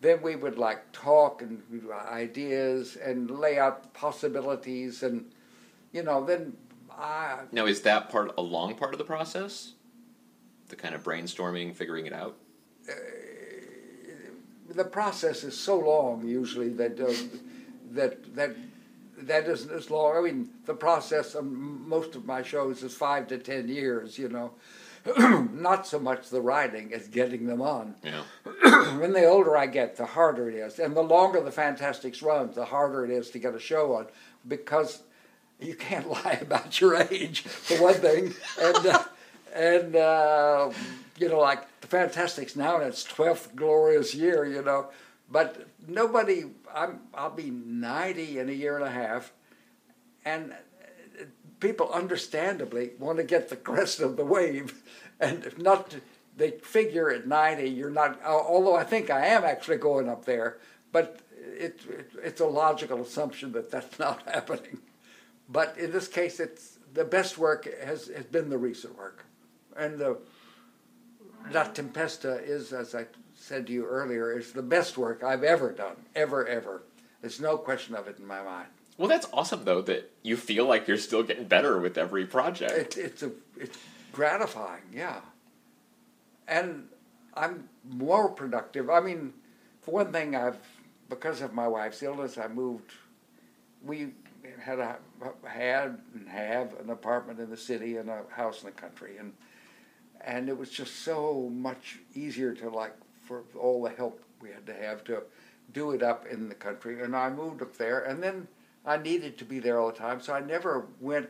[0.00, 5.30] then we would like talk and ideas and lay out possibilities, and
[5.92, 6.56] you know, then
[6.90, 9.74] I Now, is that part a long part of the process?
[10.68, 12.34] The kind of brainstorming, figuring it out.
[14.70, 17.12] the process is so long usually that uh,
[17.90, 18.56] that that
[19.22, 20.16] that isn't as long.
[20.16, 24.18] I mean, the process of most of my shows is five to ten years.
[24.18, 24.52] You know,
[25.52, 27.94] not so much the writing as getting them on.
[28.02, 28.22] Yeah.
[28.98, 32.54] when the older I get, the harder it is, and the longer the Fantasticks runs,
[32.54, 34.06] the harder it is to get a show on
[34.46, 35.02] because
[35.60, 39.04] you can't lie about your age for one thing, and uh,
[39.54, 40.70] and uh,
[41.18, 44.88] you know like the Fantasticks now in its twelfth glorious year, you know,
[45.30, 46.44] but nobody.
[46.74, 49.32] I'm I'll be ninety in a year and a half,
[50.24, 50.54] and
[51.60, 54.82] people understandably want to get the crest of the wave,
[55.20, 55.96] and if not.
[56.36, 60.58] They figure at 90 you're not although i think i am actually going up there
[60.90, 64.80] but it, it, it's a logical assumption that that's not happening
[65.48, 69.24] but in this case it's the best work has, has been the recent work
[69.76, 70.18] and the
[71.52, 73.04] la tempesta is as i
[73.44, 76.82] said to you earlier is the best work i've ever done ever ever
[77.20, 80.66] there's no question of it in my mind Well, that's awesome though that you feel
[80.66, 82.96] like you're still getting better with every project.
[82.96, 83.76] It, it's a it's
[84.12, 85.20] gratifying, yeah.
[86.46, 86.88] And
[87.34, 88.88] I'm more productive.
[88.88, 89.32] I mean,
[89.82, 90.58] for one thing, I've
[91.10, 92.92] because of my wife's illness, I moved.
[93.84, 94.12] We
[94.60, 94.96] had a
[95.44, 99.32] had and have an apartment in the city and a house in the country, and
[100.20, 102.94] and it was just so much easier to like
[103.24, 105.22] for all the help we had to have to
[105.72, 107.02] do it up in the country.
[107.02, 108.48] And I moved up there, and then
[108.84, 111.28] I needed to be there all the time, so I never went.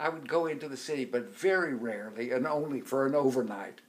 [0.00, 3.80] I would go into the city, but very rarely, and only for an overnight.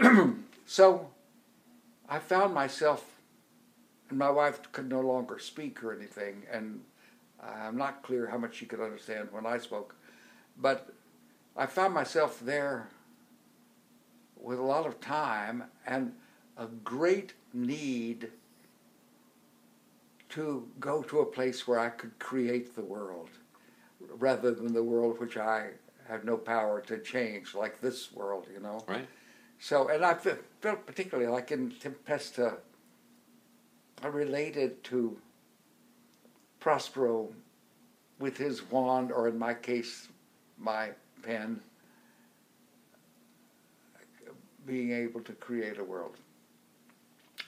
[0.66, 1.10] so
[2.08, 3.04] I found myself,
[4.10, 6.82] and my wife could no longer speak or anything, and
[7.42, 9.94] I'm not clear how much she could understand when I spoke,
[10.56, 10.92] but
[11.56, 12.88] I found myself there
[14.36, 16.12] with a lot of time and
[16.58, 18.30] a great need
[20.30, 23.30] to go to a place where I could create the world
[24.00, 25.70] rather than the world which I
[26.08, 28.84] have no power to change, like this world, you know.
[28.86, 29.06] Right.
[29.58, 32.58] So, and I felt particularly like in Tempesta,
[34.02, 35.16] I related to
[36.60, 37.28] Prospero
[38.18, 40.08] with his wand, or in my case,
[40.58, 40.90] my
[41.22, 41.60] pen,
[44.66, 46.16] being able to create a world.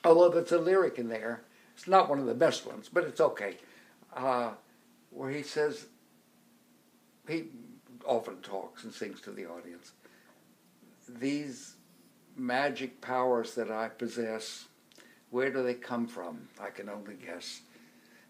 [0.05, 1.43] Although there's a lyric in there,
[1.75, 3.57] it's not one of the best ones, but it's okay,
[4.15, 4.53] uh,
[5.11, 5.87] where he says,
[7.29, 7.45] he
[8.05, 9.93] often talks and sings to the audience,
[11.09, 11.75] these
[12.37, 14.67] magic powers that I possess,
[15.31, 16.49] where do they come from?
[16.61, 17.61] I can only guess.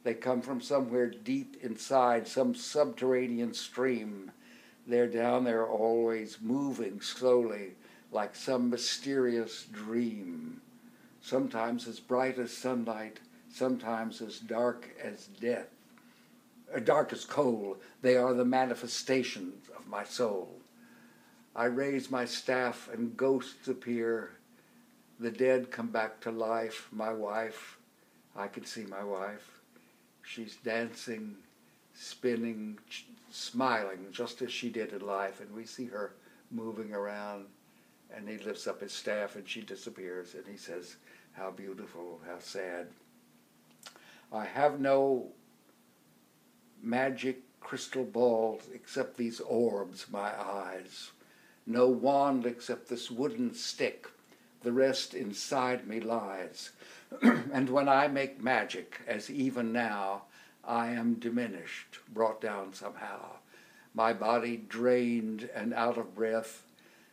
[0.02, 4.32] They come from somewhere deep inside, some subterranean stream.
[4.86, 7.72] They're down there always moving slowly,
[8.10, 10.62] like some mysterious dream.
[11.22, 13.20] Sometimes as bright as sunlight,
[13.52, 15.68] sometimes as dark as death.
[16.74, 20.60] Uh, dark as coal, they are the manifestations of my soul.
[21.54, 24.32] I raise my staff and ghosts appear.
[25.18, 26.88] The dead come back to life.
[26.92, 27.76] My wife,
[28.36, 29.60] I can see my wife.
[30.22, 31.34] She's dancing,
[31.92, 32.78] spinning,
[33.30, 35.40] smiling, just as she did in life.
[35.40, 36.12] And we see her
[36.50, 37.46] moving around.
[38.14, 40.34] And he lifts up his staff and she disappears.
[40.34, 40.96] And he says,
[41.32, 42.88] How beautiful, how sad.
[44.32, 45.28] I have no
[46.82, 51.10] magic crystal balls except these orbs, my eyes.
[51.66, 54.06] No wand except this wooden stick.
[54.62, 56.70] The rest inside me lies.
[57.22, 60.22] and when I make magic, as even now,
[60.64, 63.36] I am diminished, brought down somehow.
[63.94, 66.62] My body drained and out of breath,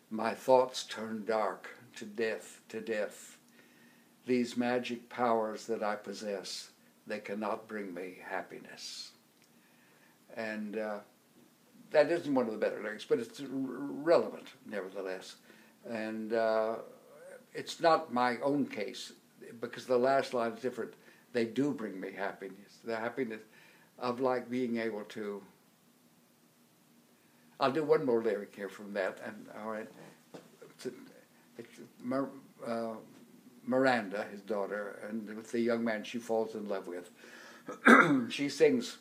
[0.10, 3.37] my thoughts turn dark to death, to death.
[4.28, 6.72] These magic powers that I possess,
[7.08, 9.12] they cannot bring me happiness.
[10.36, 11.00] And uh,
[11.92, 15.38] that isn't one of the better lyrics, but it's relevant nevertheless.
[15.90, 16.76] And uh,
[17.54, 19.14] it's not my own case
[19.62, 20.94] because the last line is different.
[21.32, 22.80] They do bring me happiness.
[22.84, 23.42] The happiness
[23.98, 25.42] of like being able to.
[27.62, 29.88] I'll do one more lyric here from that, and all right.
[30.76, 30.88] It's,
[31.58, 31.80] it's
[32.68, 32.94] uh,
[33.68, 37.12] Miranda, his daughter, and with the young man she falls in love with.
[38.32, 38.98] she sings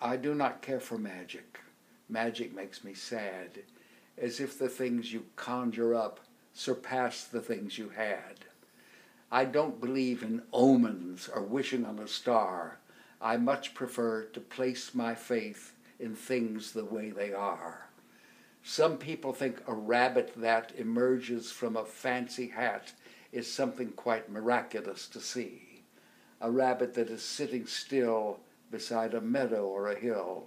[0.00, 1.60] I do not care for magic.
[2.08, 3.60] Magic makes me sad,
[4.18, 6.20] as if the things you conjure up
[6.52, 8.44] surpass the things you had.
[9.30, 12.78] I don't believe in omens or wishing on a star.
[13.20, 17.88] I much prefer to place my faith in things the way they are.
[18.62, 22.92] Some people think a rabbit that emerges from a fancy hat
[23.36, 25.82] is something quite miraculous to see.
[26.40, 30.44] A rabbit that is sitting still beside a meadow or a hill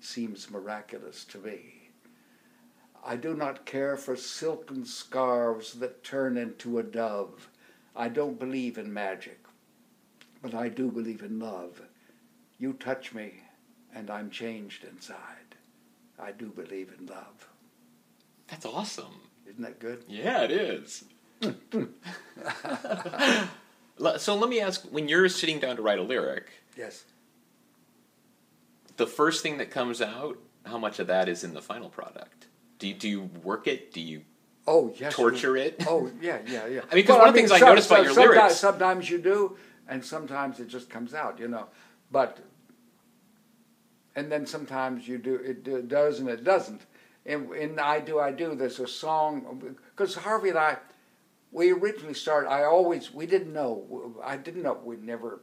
[0.00, 1.90] seems miraculous to me.
[3.04, 7.50] I do not care for silken scarves that turn into a dove.
[7.94, 9.44] I don't believe in magic,
[10.40, 11.82] but I do believe in love.
[12.58, 13.34] You touch me,
[13.94, 15.56] and I'm changed inside.
[16.18, 17.48] I do believe in love.
[18.48, 19.28] That's awesome.
[19.46, 20.04] Isn't that good?
[20.08, 21.04] Yeah, it is.
[24.18, 26.50] so let me ask when you're sitting down to write a lyric.
[26.76, 27.04] Yes
[29.00, 32.48] the first thing that comes out, how much of that is in the final product?
[32.78, 33.94] Do you, do you work it?
[33.94, 34.22] Do you
[34.66, 35.82] oh yes torture it?
[35.88, 36.80] Oh yeah, yeah, yeah.
[36.90, 38.56] I mean, because well, one of the things some, I noticed about your sometimes, lyrics,
[38.56, 39.56] sometimes you do,
[39.88, 41.68] and sometimes it just comes out, you know.
[42.10, 42.40] But
[44.14, 46.82] and then sometimes you do it does and it doesn't.
[47.24, 50.76] And in I do I do there's a song because Harvey and I
[51.52, 52.48] we originally started.
[52.48, 55.40] I always we didn't know I didn't know we never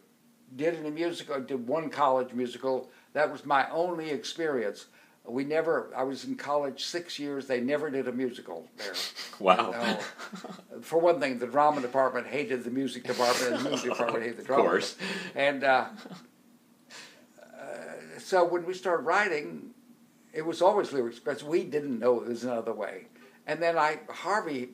[0.55, 1.35] did any musical.
[1.35, 2.89] I did one college musical.
[3.13, 4.85] That was my only experience.
[5.25, 5.91] We never.
[5.95, 7.47] I was in college six years.
[7.47, 8.93] They never did a musical there.
[9.39, 9.99] Wow.
[10.81, 14.37] For one thing, the drama department hated the music department, and the music department hated
[14.37, 14.63] the drama.
[14.63, 14.95] Of course.
[15.35, 15.85] And uh,
[17.53, 17.65] uh,
[18.17, 19.75] so when we started writing,
[20.33, 23.07] it was always lyrics because we didn't know there was another way.
[23.45, 24.69] And then I Harvey,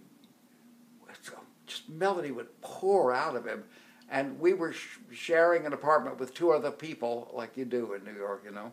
[1.88, 3.64] melody would pour out of him,
[4.10, 8.04] and we were sh- sharing an apartment with two other people, like you do in
[8.04, 8.72] New York, you know.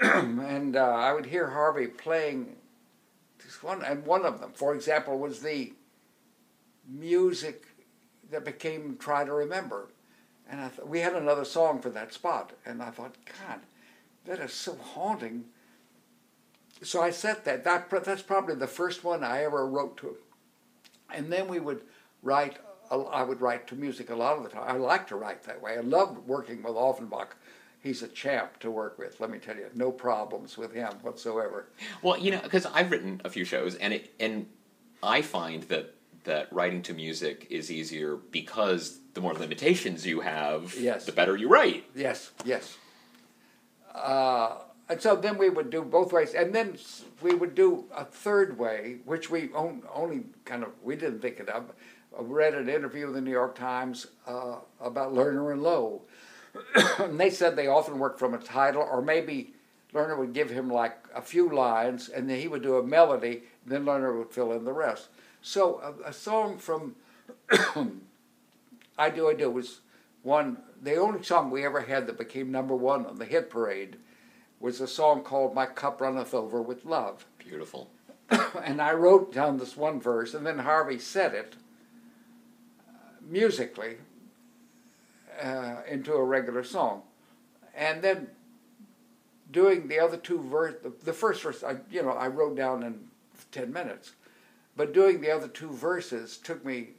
[0.02, 2.56] and uh, I would hear Harvey playing
[3.44, 5.72] this one, and one of them, for example, was the
[6.88, 7.66] music
[8.30, 9.88] that became "Try to Remember,"
[10.48, 13.14] and I th- we had another song for that spot, and I thought,
[13.46, 13.60] God,
[14.24, 15.44] that is so haunting.
[16.82, 17.64] So I set that.
[17.64, 20.16] That that's probably the first one I ever wrote to
[21.12, 21.82] and then we would
[22.26, 22.58] write.
[22.90, 24.64] I would write to music a lot of the time.
[24.66, 25.76] I like to write that way.
[25.76, 27.36] I loved working with Offenbach
[27.86, 29.20] he's a champ to work with.
[29.20, 31.68] Let me tell you, no problems with him whatsoever.
[32.02, 34.46] Well, you know, because I've written a few shows, and it and
[35.02, 40.74] I find that that writing to music is easier because the more limitations you have,
[40.76, 41.06] yes.
[41.06, 41.84] the better you write.
[41.94, 42.76] Yes, yes.
[43.94, 44.56] Uh,
[44.88, 46.76] and so then we would do both ways, and then
[47.22, 51.48] we would do a third way, which we only kind of we didn't think it
[51.48, 51.72] of.
[52.18, 56.00] I read an interview in the New York Times uh, about Lerner and Loewe.
[56.98, 59.52] and they said they often worked from a title, or maybe
[59.92, 63.42] Lerner would give him like a few lines, and then he would do a melody,
[63.64, 65.08] and then Lerner would fill in the rest.
[65.42, 66.96] So a, a song from
[68.98, 69.80] I Do I Do was
[70.22, 70.58] one.
[70.82, 73.96] The only song we ever had that became number one on the hit parade
[74.58, 77.90] was a song called "My Cup Runneth Over with Love." Beautiful.
[78.64, 81.54] and I wrote down this one verse, and then Harvey said it
[83.28, 83.96] musically
[85.42, 87.02] uh, into a regular song,
[87.74, 88.28] and then
[89.50, 90.74] doing the other two verse.
[90.82, 93.08] The, the first verse, I you know, I wrote down in
[93.52, 94.12] ten minutes,
[94.76, 96.90] but doing the other two verses took me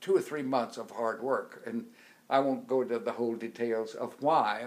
[0.00, 1.86] two or three months of hard work, and
[2.28, 4.66] I won't go into the whole details of why.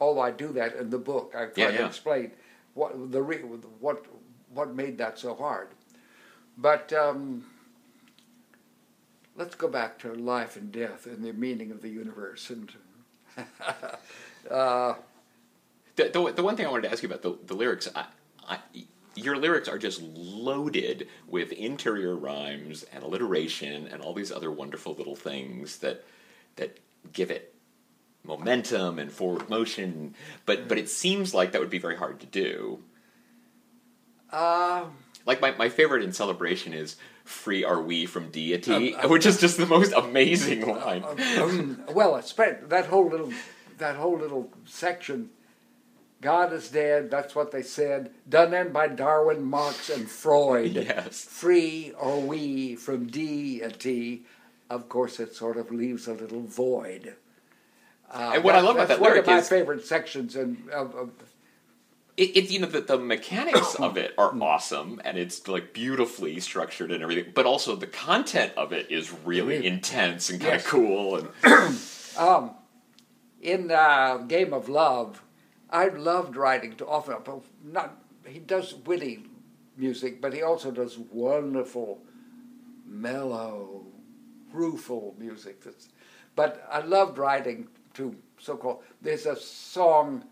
[0.00, 2.32] Although I do that in the book, I try yeah, to explain
[2.74, 4.06] what the re, what
[4.52, 5.68] what made that so hard.
[6.56, 7.44] But um,
[9.40, 12.50] let's go back to life and death and the meaning of the universe.
[12.50, 12.70] And
[14.50, 14.94] uh,
[15.96, 18.04] the, the, the one thing I wanted to ask you about the, the lyrics, I,
[18.46, 18.58] I,
[19.14, 24.94] your lyrics are just loaded with interior rhymes and alliteration and all these other wonderful
[24.94, 26.04] little things that
[26.56, 26.78] that
[27.12, 27.54] give it
[28.24, 30.14] momentum and forward motion.
[30.44, 32.80] But but it seems like that would be very hard to do.
[34.30, 34.84] uh,
[35.26, 36.96] Like my, my favorite in celebration is
[37.30, 41.04] "Free are we from deity," Um, uh, which is just the most amazing line.
[41.40, 42.20] um, well,
[42.68, 43.32] that whole little
[43.78, 45.30] that whole little section.
[46.20, 47.10] God is dead.
[47.10, 48.10] That's what they said.
[48.28, 50.72] Done in by Darwin, Marx, and Freud.
[50.72, 51.24] yes.
[51.24, 54.24] Free or we from deity.
[54.68, 57.14] Of course, it sort of leaves a little void.
[58.12, 60.94] Uh, And what I love about that one of my is- favorite sections in, of,
[60.94, 61.10] of
[62.20, 66.38] it, it you know the, the mechanics of it are awesome and it's like beautifully
[66.40, 70.64] structured and everything but also the content of it is really intense and kind of
[70.64, 71.28] cool and
[73.40, 75.22] in uh, Game of Love,
[75.70, 77.24] I loved writing to Offenbach.
[77.24, 77.96] but Not
[78.26, 79.24] he does witty
[79.76, 82.02] music, but he also does wonderful,
[82.86, 83.86] mellow,
[84.52, 85.62] rueful music.
[85.64, 85.88] That's,
[86.36, 88.82] but I loved writing to so-called.
[89.00, 90.24] There's a song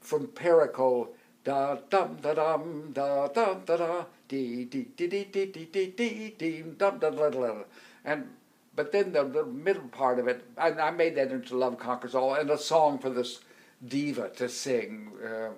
[0.00, 1.08] from Périchole.
[1.46, 6.34] Da dum da dum da dum da da dee dee dee dee dee dee dee
[6.38, 7.64] dee dum
[8.04, 8.28] and
[8.74, 12.14] but then the, the middle part of it, I, I made that into Love Conquers
[12.14, 13.40] All and a song for this
[13.86, 15.50] diva to sing uh,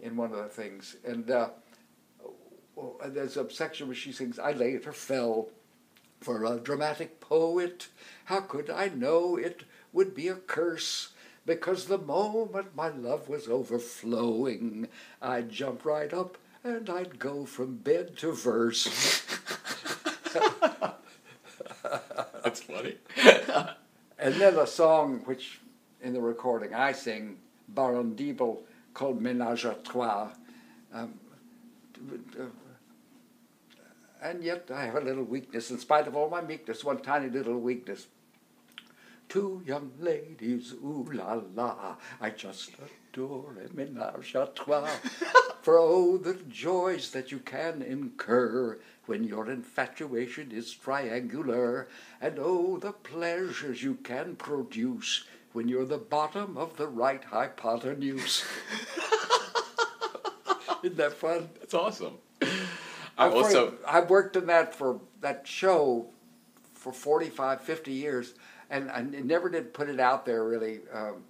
[0.00, 0.96] in one of the things.
[1.04, 1.50] And uh,
[2.76, 5.50] oh, there's a section where she sings, I later fell
[6.20, 7.86] for a dramatic poet.
[8.24, 9.62] How could I know it
[9.92, 11.10] would be a curse?
[11.48, 14.86] Because the moment my love was overflowing,
[15.22, 19.24] I'd jump right up and I'd go from bed to verse.
[22.44, 22.96] that's funny
[24.18, 25.60] And then a song which,
[26.02, 28.58] in the recording, I sing Baron Diebel,
[28.92, 30.28] called Ménage à Trois.
[30.92, 31.18] Um,
[34.20, 37.30] and yet I have a little weakness, in spite of all my meekness, one tiny
[37.30, 38.06] little weakness.
[39.28, 42.70] Two young ladies, ooh la la, I just
[43.12, 44.88] adore a ménage à trois.
[45.60, 51.88] For oh, the joys that you can incur when your infatuation is triangular,
[52.22, 58.46] and oh, the pleasures you can produce when you're the bottom of the right hypotenuse.
[60.82, 61.50] Isn't that fun?
[61.58, 62.14] That's awesome.
[62.40, 62.46] I
[63.18, 66.06] I also I've worked in that for that show
[66.72, 68.34] for 45, 50 years,
[68.70, 70.80] and I never did put it out there really.
[70.92, 71.24] Um,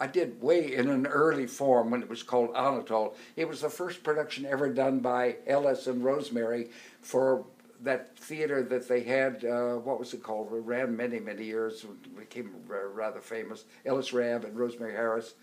[0.00, 3.14] I did way in an early form when it was called Anatole.
[3.36, 7.44] It was the first production ever done by Ellis and Rosemary for
[7.82, 9.44] that theater that they had.
[9.44, 10.52] Uh, what was it called?
[10.52, 11.84] It ran many, many years.
[11.84, 13.64] It Became rather famous.
[13.86, 15.34] Ellis Rabb and Rosemary Harris.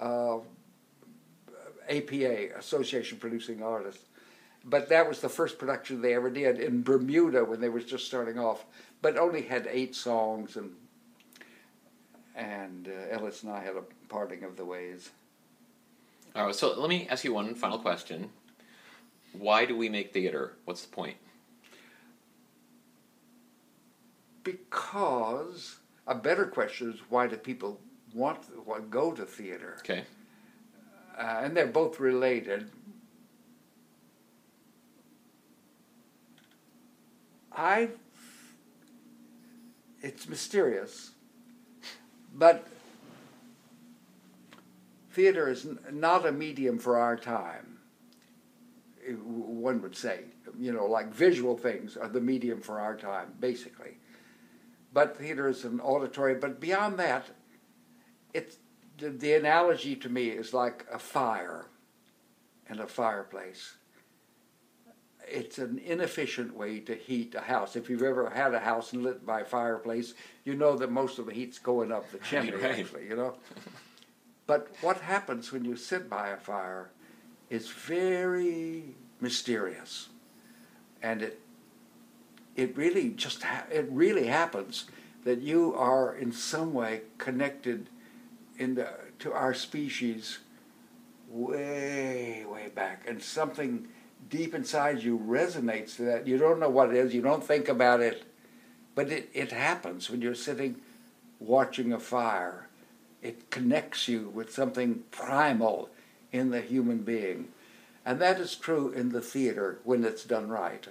[0.00, 0.38] Uh,
[1.90, 4.04] APA, Association Producing Artists.
[4.64, 8.06] But that was the first production they ever did in Bermuda when they was just
[8.06, 8.64] starting off.
[9.02, 10.72] But only had eight songs, and
[12.36, 15.10] and uh, Ellis and I had a parting of the ways.
[16.36, 18.30] all right, so let me ask you one final question.
[19.32, 20.54] Why do we make theater?
[20.64, 21.16] What's the point?
[24.42, 25.76] Because
[26.06, 27.80] a better question is why do people
[28.14, 29.76] want want go to theater?
[29.80, 30.04] Okay.
[31.18, 32.70] uh, and they're both related.
[37.52, 37.90] I,
[40.02, 41.10] it's mysterious,
[42.34, 42.66] but
[45.12, 47.78] theater is not a medium for our time.
[49.06, 50.20] eh, One would say,
[50.58, 53.98] you know, like visual things are the medium for our time, basically.
[54.92, 56.34] But theater is an auditory.
[56.34, 57.26] But beyond that,
[58.34, 58.56] it's
[58.98, 61.66] the, the analogy to me is like a fire
[62.68, 63.74] and a fireplace.
[65.30, 67.76] It's an inefficient way to heat a house.
[67.76, 70.14] If you've ever had a house lit by a fireplace,
[70.44, 72.78] you know that most of the heat's going up the chimney, Right.
[72.80, 73.36] actually, you know.
[74.46, 76.90] but what happens when you sit by a fire
[77.48, 80.08] is very mysterious,
[81.02, 81.40] and it
[82.56, 84.86] it really just ha- it really happens
[85.24, 87.88] that you are in some way connected
[88.58, 88.88] in the,
[89.20, 90.38] to our species
[91.28, 93.86] way, way back, and something
[94.30, 96.26] deep inside you resonates to that.
[96.26, 98.22] You don't know what it is, you don't think about it,
[98.94, 100.76] but it, it happens when you're sitting
[101.38, 102.68] watching a fire.
[103.22, 105.90] It connects you with something primal
[106.32, 107.48] in the human being.
[108.06, 110.86] And that is true in the theater when it's done right.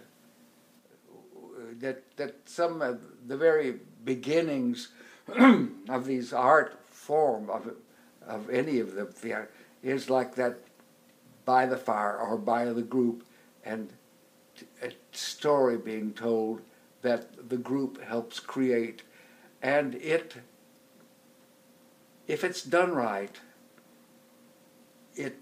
[1.79, 4.89] That, that some of the very beginnings
[5.89, 7.71] of these art form of
[8.27, 9.47] of any of them the-
[9.81, 10.59] is like that
[11.45, 13.25] by the fire or by the group
[13.63, 13.89] and
[14.81, 16.61] a story being told
[17.01, 19.03] that the group helps create.
[19.61, 20.35] And it
[22.27, 23.35] if it's done right
[25.15, 25.35] it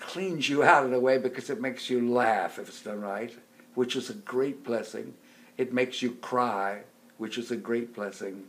[0.00, 3.36] cleans you out in a way because it makes you laugh if it's done right
[3.74, 5.14] which is a great blessing.
[5.56, 6.82] It makes you cry
[7.18, 8.44] which is a great blessing.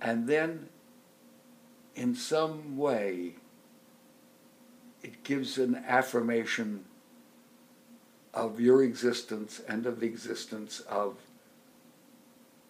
[0.00, 0.68] And then
[1.94, 3.34] in some way
[5.02, 6.84] it gives an affirmation
[8.34, 11.16] of your existence and of the existence of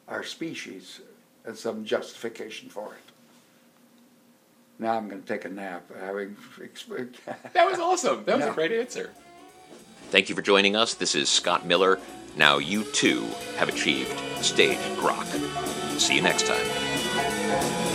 [0.09, 1.01] our species
[1.45, 3.13] and some justification for it.
[4.79, 6.37] Now I'm going to take a nap, having
[7.53, 8.25] That was awesome.
[8.25, 9.11] That was a great answer.
[10.11, 10.95] Thank you for joining us.
[10.95, 11.99] This is Scott Miller.
[12.37, 13.23] Now you too
[13.57, 14.13] have achieved
[14.45, 15.27] stage grok.
[15.99, 17.92] See you next time.